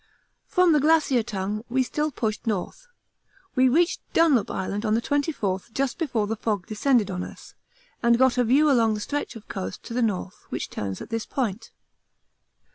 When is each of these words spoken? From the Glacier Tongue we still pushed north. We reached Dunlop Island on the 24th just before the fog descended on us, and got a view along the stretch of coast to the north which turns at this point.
From 0.47 0.73
the 0.73 0.79
Glacier 0.79 1.21
Tongue 1.21 1.63
we 1.69 1.83
still 1.83 2.09
pushed 2.09 2.47
north. 2.47 2.87
We 3.53 3.69
reached 3.69 4.01
Dunlop 4.13 4.49
Island 4.49 4.83
on 4.83 4.95
the 4.95 4.99
24th 4.99 5.71
just 5.73 5.99
before 5.99 6.25
the 6.25 6.35
fog 6.35 6.65
descended 6.65 7.11
on 7.11 7.21
us, 7.23 7.53
and 8.01 8.17
got 8.17 8.39
a 8.39 8.43
view 8.43 8.67
along 8.71 8.95
the 8.95 8.99
stretch 8.99 9.35
of 9.35 9.47
coast 9.47 9.83
to 9.83 9.93
the 9.93 10.01
north 10.01 10.47
which 10.49 10.71
turns 10.71 11.01
at 11.03 11.11
this 11.11 11.27
point. 11.27 11.69